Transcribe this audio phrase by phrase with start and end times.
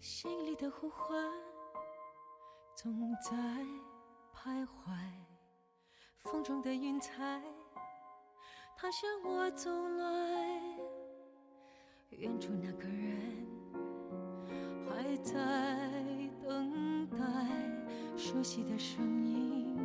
[0.00, 1.30] 心里的呼唤
[2.74, 3.36] 总在
[4.34, 4.94] 徘徊，
[6.18, 7.42] 风中的云彩，
[8.76, 10.93] 它向我走来。
[12.18, 13.16] 远处那个人
[14.88, 15.34] 还在
[16.46, 17.16] 等待，
[18.16, 19.76] 熟悉的声音。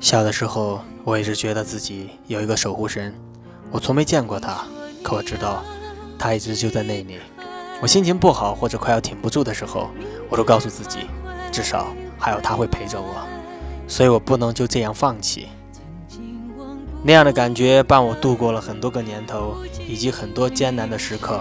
[0.00, 3.14] 小的时候，我一直觉得自己有一个守护神，
[3.70, 4.64] 我从没见过他，
[5.02, 5.62] 可我知道，
[6.18, 7.18] 他一直就在那里。
[7.82, 9.90] 我心情不好或者快要挺不住的时候，
[10.28, 11.06] 我都告诉自己，
[11.52, 13.26] 至少还有他会陪着我，
[13.86, 15.48] 所以我不能就这样放弃。
[17.06, 19.54] 那样的感觉伴我度过了很多个年头，
[19.86, 21.38] 以及很多艰难的时刻，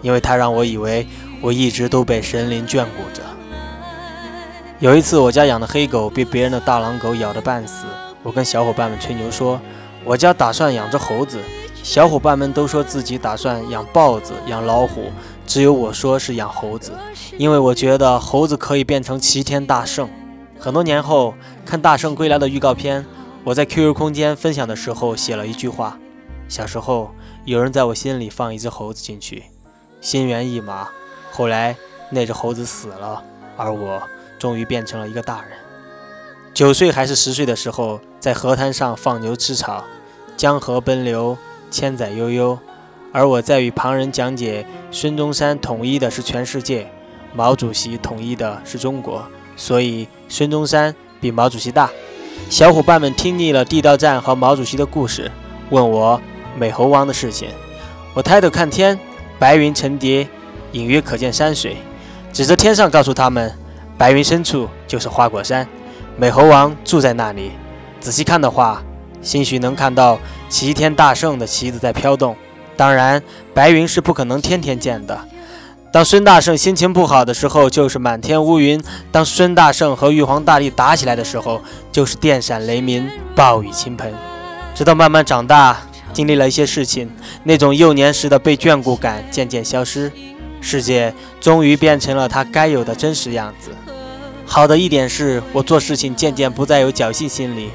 [0.00, 1.04] 因为它让我以为
[1.40, 3.20] 我一直都被神灵眷顾着。
[4.78, 7.84] 有一次，我家养的黑狗被别人的大狼狗咬得半死，
[8.22, 9.60] 我跟小伙伴们吹牛说，
[10.04, 11.40] 我家打算养只猴子。
[11.82, 15.10] 小伙伴们都说自己打算养豹子、养老虎，
[15.44, 16.92] 只有我说是养猴子，
[17.36, 20.08] 因为我觉得猴子可以变成齐天大圣。
[20.60, 21.34] 很多年后
[21.66, 23.04] 看《大圣归来》的预告片，
[23.44, 25.98] 我在 QQ 空间分享的时候写了一句话：
[26.48, 27.10] 小时候
[27.44, 29.44] 有人在我心里放一只猴子进去，
[30.00, 30.88] 心猿意马。
[31.32, 31.76] 后来
[32.10, 33.22] 那只猴子死了，
[33.56, 34.02] 而我
[34.38, 35.50] 终于变成了一个大人。
[36.54, 39.84] 九岁还是十岁的时候，在河滩上放牛吃草，
[40.36, 41.36] 江河奔流。
[41.70, 42.58] 千载悠悠，
[43.14, 46.86] 而我在与旁人讲解孙中山统一的是全世界，
[47.34, 49.26] 毛主席统一的是中国，
[49.56, 51.90] 所以孙中山比毛主席大。
[52.48, 55.30] 小伙伴们听腻了地道战和毛主席的故事，
[55.70, 56.20] 问我
[56.58, 57.48] 美猴王的事情。
[58.14, 58.98] 我抬头看天，
[59.38, 60.28] 白云层叠，
[60.72, 61.76] 隐约可见山水，
[62.32, 63.52] 指着天上告诉他们，
[63.96, 65.66] 白云深处就是花果山，
[66.16, 67.52] 美猴王住在那里。
[68.00, 68.82] 仔细看的话。
[69.24, 70.18] 兴许能看到
[70.48, 72.34] 齐天大圣的旗子在飘动，
[72.76, 73.22] 当然
[73.54, 75.16] 白云是不可能天天见的。
[75.92, 78.80] 当孙大圣心情不好的时候，就是满天乌云；
[79.10, 81.60] 当孙大圣和玉皇大帝打起来的时候，
[81.92, 84.10] 就是电闪雷鸣、暴雨倾盆。
[84.74, 85.82] 直到慢慢长大，
[86.14, 87.10] 经历了一些事情，
[87.44, 90.10] 那种幼年时的被眷顾感渐渐消失，
[90.62, 93.70] 世界终于变成了他该有的真实样子。
[94.46, 97.70] 好的一点是我做事情渐渐不再有侥幸心理。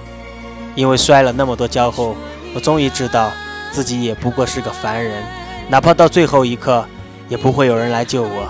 [0.74, 2.16] 因为摔了那么多跤后，
[2.56, 3.32] 我终于知道
[3.72, 5.24] 自己也不过是个凡人，
[5.70, 6.84] 哪怕到最后一刻，
[7.30, 8.50] 也不会有人来救我。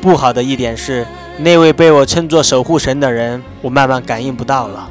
[0.00, 1.06] 不好的一点是，
[1.38, 4.88] 那位被我称作守护神的人，我慢慢感应不到了。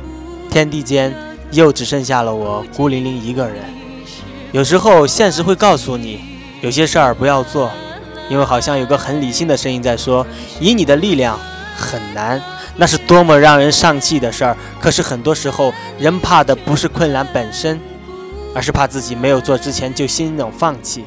[0.50, 1.14] 天地间
[1.52, 3.56] 又只剩下了我孤零零一个人。
[4.52, 6.20] 有时候现实会告诉你，
[6.62, 7.72] 有些事儿不要做，
[8.30, 10.26] 因为好像有个很理性的声音在说，
[10.60, 11.40] 以你的力量
[11.76, 12.42] 很难。
[12.76, 14.56] 那是多么让人丧气的事儿！
[14.80, 17.78] 可是很多时候，人怕的不是困难本身，
[18.56, 21.04] 而是怕自己没有做之前就心冷放弃。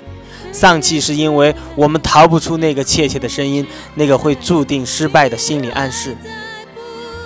[0.52, 6.16] 丧气是因为我们逃不出那个怯怯的声音，那个会注定失败的心理暗示。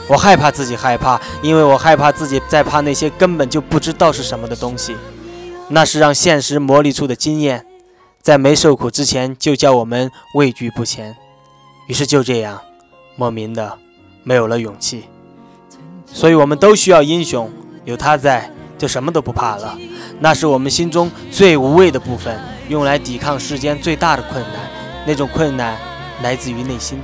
[0.09, 4.97] 我害怕自己害怕，因为我害怕自己在怕那些根本就不知道是什么的东西。
[5.69, 7.66] 那是让现实磨砺出的经验，
[8.22, 11.16] 在没受苦之前就叫我们畏惧不前。
[11.88, 12.60] 于是就这样，
[13.16, 13.78] 莫名的。
[14.28, 15.04] 没有了勇气，
[16.04, 17.48] 所以我们都需要英雄。
[17.84, 19.78] 有他在，就什么都不怕了。
[20.20, 22.38] 那是我们心中最无畏的部分，
[22.69, 24.53] 用来抵抗世间最大的困难。
[25.06, 25.76] 那种困难
[26.22, 26.98] 来自于内心。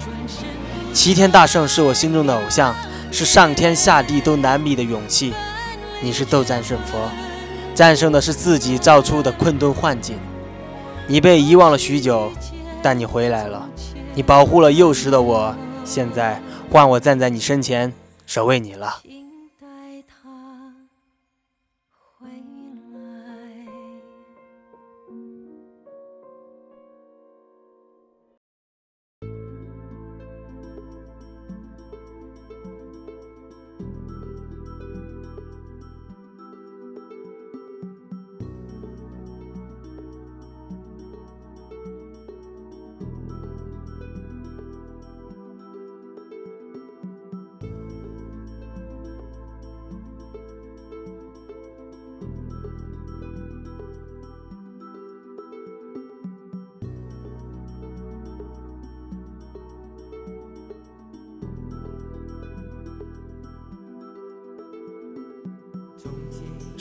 [0.93, 2.75] 齐天大圣是我心中的偶像，
[3.11, 5.33] 是上天下地都难觅的勇气。
[6.01, 6.99] 你是斗战胜佛，
[7.75, 10.19] 战胜的是自己造出的困顿幻境。
[11.07, 12.33] 你被遗忘了许久，
[12.83, 13.69] 但你回来了。
[14.15, 16.41] 你保护了幼时的我，现在。
[16.71, 17.93] 换我站在你身前，
[18.25, 19.22] 守卫你了。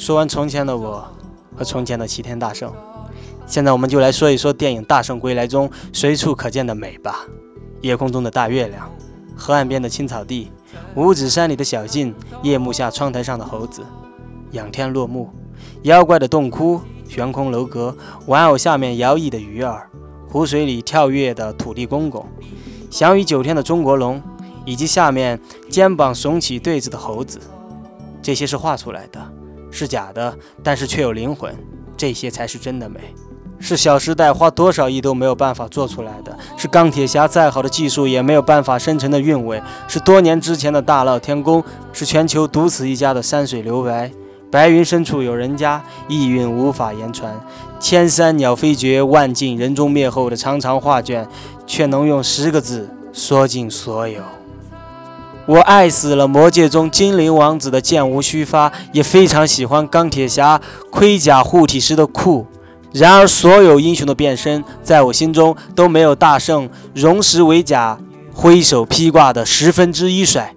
[0.02, 1.06] 说完从前的我
[1.56, 2.74] 和从前的齐天大圣，
[3.46, 7.24] 现在我们就来说一说电影《大圣归来》中随处可见的美吧。
[7.82, 8.92] 夜空中的大月亮，
[9.36, 10.50] 河岸边的青草地，
[10.96, 13.84] 五指山里的小径，夜幕下窗台上的猴子，
[14.54, 15.30] 仰天落幕，
[15.84, 17.96] 妖怪的洞窟，悬空楼阁，
[18.26, 19.88] 玩偶下面摇曳的鱼儿，
[20.28, 22.26] 湖水里跳跃的土地公公，
[22.90, 24.20] 翔于九天的中国龙，
[24.66, 25.40] 以及下面
[25.70, 27.40] 肩膀耸起对子的猴子，
[28.20, 29.32] 这些是画出来的，
[29.72, 31.56] 是假的，但是却有灵魂，
[31.98, 33.00] 这些才是真的美。
[33.64, 41.64] 是《小时代》花多少亿都没有办法做出来的，是钢铁侠再好的技术也没有办法生成的韵味，是多年之前的大闹天宫，
[41.94, 44.12] 是全球独此一家的山水留白。
[44.50, 47.40] 白云深处有人家，意蕴无法言传。
[47.80, 51.26] 千山鸟飞绝，万径人踪灭后的长长画卷，
[51.66, 54.22] 却能用十个字说尽所有。
[55.52, 62.48] 我爱死了魔界中精灵王子的剑无虚发，也非常喜欢钢铁侠盔甲护体时的酷。
[62.94, 68.00] 然而，所有英雄的变身，在我心中都没有大圣荣石为甲，
[68.34, 70.56] 挥手披挂的十分之一帅。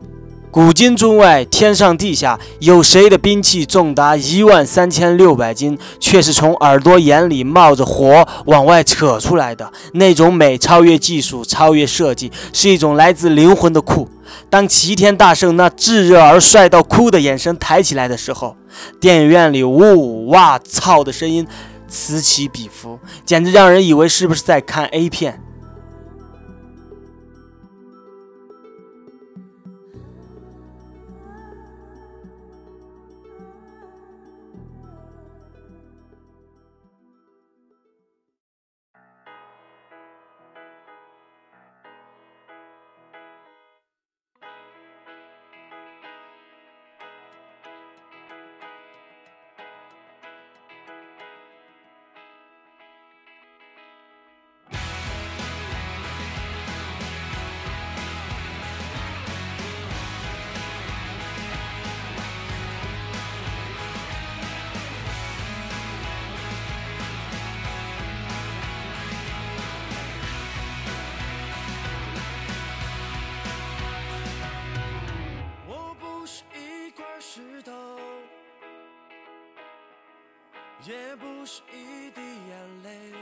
[0.55, 9.73] 古今中外，天上地下，有谁的兵器重达一万三千六百斤，却是从耳朵眼里冒着火往外扯出来的？
[9.95, 14.09] 那种美超越技术，超越设计，是一种来自灵魂的酷。
[14.49, 18.55] 当齐天大圣那炙热而帅到哭的眼神抬起来的时候，
[19.01, 21.45] 电影院里呜哇操的声音。
[21.89, 25.41] 此起彼伏，简直让人以为是不是在看 A 片。
[80.87, 83.13] 也不是一滴眼泪，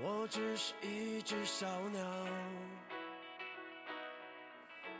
[0.00, 2.00] 我只是一只小鸟，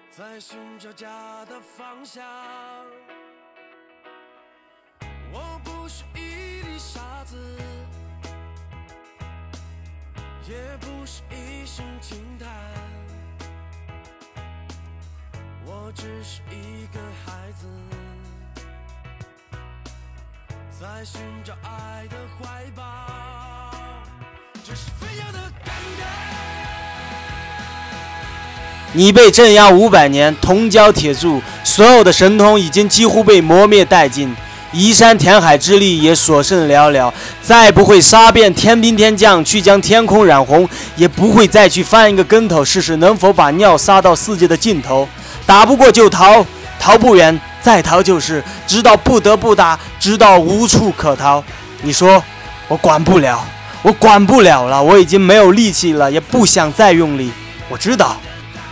[0.08, 2.25] 在寻找家的方向。
[5.32, 7.37] 我不是一粒沙子，
[10.49, 12.49] 也不是一声轻叹，
[15.67, 17.67] 我只是一个孩子。
[20.82, 22.82] 在寻找爱的怀抱，
[24.64, 26.02] 这是飞扬的感觉。
[28.93, 34.34] 你被镇压五百年，铜胶铁铸，所有的神通已经几乎被磨灭殆尽，
[34.73, 45.08] 移山填海之力也所剩寥寥，再不会杀遍天兵天将去将天空染红，也不会再去翻一个跟头试试能否把尿撒到世界的尽头。
[45.46, 46.44] 打不过就逃，
[46.81, 47.40] 逃不远。
[47.62, 51.43] 再逃就是，直到不得不打，直到无处可逃。
[51.82, 52.23] 你说，
[52.69, 53.44] 我管不了，
[53.82, 57.31] 我管不了了，我已经没有力气了，也不想再用力。
[57.69, 58.17] 我知道，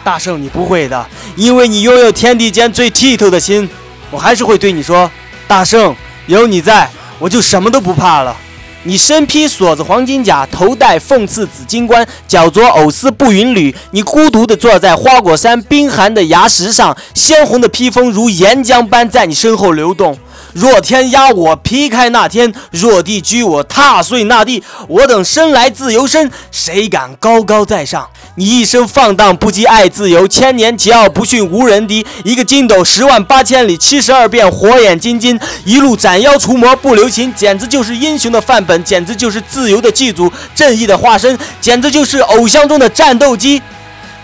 [0.03, 3.69] 大圣你不会的，因为你拥有天地间最剔透的心。
[4.11, 5.09] 我还是会对你说，
[5.47, 5.95] 大圣，
[6.27, 8.37] 有你在，我就什么都不怕了。
[8.85, 13.75] 你身披锁子黄金甲，头戴凤翅紫金冠，脚着藕丝步云履。
[13.91, 20.19] 你孤独地坐在花果山冰寒的崖石上，鲜红的披风如岩浆般在你身后流动。
[20.53, 28.09] 若天压我劈开那天，若地拘我踏碎那地，我等生来自由身，谁敢高高在上？
[28.37, 32.07] 你一生放荡不羁爱自由，千年桀骜不驯无人敌。
[32.25, 43.61] 一个筋斗十万八千里，七十二变火眼金睛，一路斩妖除魔不留情，简直就是英雄的范本，简直就是自由的祭祖，正义的化身，简直就是偶像中的战斗机。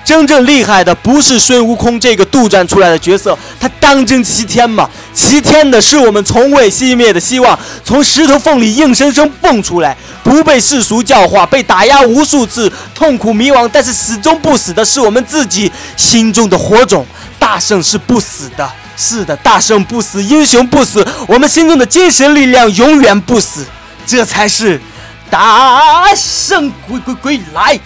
[0.07, 4.89] 真正厉害的不是孙悟空这个杜撰出来的角色，他当真齐天吗？
[5.13, 17.05] 齐天的是我们从未熄灭的希望，从石头缝里硬生生蹦出来，不被世俗教化，被打压无数次，痛苦迷惘，但是始终不死的是我们自己心中的火种。
[17.37, 23.67] 大圣是不死的，是的，大圣不死，英雄不死，我们心中的精神力量永远不死，
[24.07, 24.81] 这才是
[25.29, 27.81] 大圣归归归来，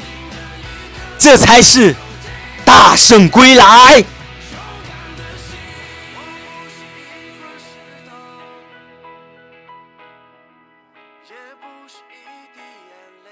[1.19, 1.97] 这才是。
[2.71, 4.61] 大圣归来我。
[11.61, 12.23] 不是一
[12.55, 13.29] 滴眼泪，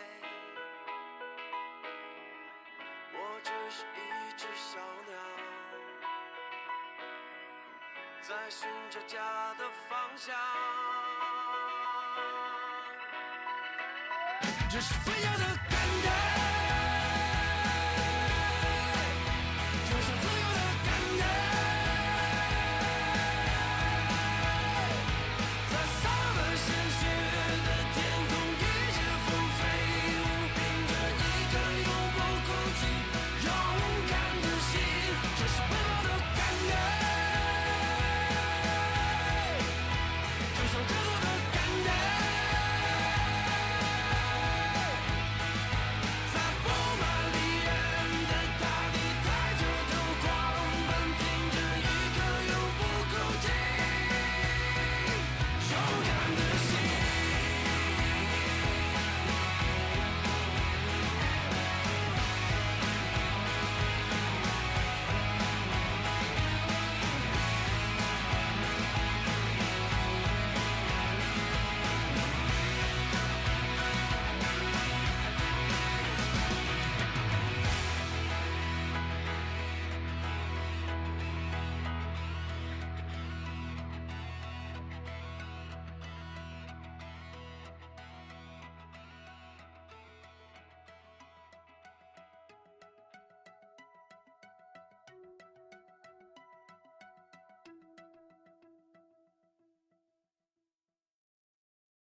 [3.14, 3.96] 我只是一
[4.36, 4.76] 只小
[5.06, 5.14] 鸟，
[8.22, 9.18] 在寻找家
[9.56, 10.34] 的方向。
[14.68, 16.27] 这是飞翔的感觉。